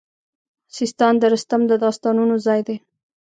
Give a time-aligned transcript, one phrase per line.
[0.77, 2.77] سیستان د رستم د داستانونو ځای دی